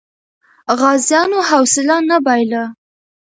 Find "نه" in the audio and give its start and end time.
2.09-2.17